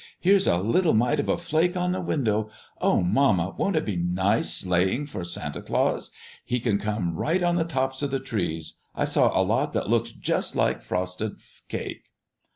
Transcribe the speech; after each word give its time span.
Here's 0.19 0.47
a 0.47 0.57
little 0.57 0.95
mite 0.95 1.19
of 1.19 1.29
a 1.29 1.37
flake 1.37 1.77
on 1.77 1.91
the 1.91 2.01
window. 2.01 2.49
Oh, 2.81 3.03
mamma, 3.03 3.53
won't 3.55 3.75
it 3.75 3.85
be 3.85 3.97
nice 3.97 4.51
sleighing 4.51 5.05
for 5.05 5.23
Santa 5.23 5.61
Claus! 5.61 6.09
He 6.43 6.59
can 6.59 6.79
come 6.79 7.13
right 7.13 7.43
on 7.43 7.55
the 7.55 7.65
tops 7.65 8.01
of 8.01 8.09
the 8.09 8.19
trees: 8.19 8.79
I 8.95 9.05
saw 9.05 9.29
a 9.39 9.45
lot 9.45 9.73
that 9.73 9.91
looked 9.91 10.19
just 10.19 10.55
like 10.55 10.81
frosted 10.81 11.33
cake." 11.69 12.07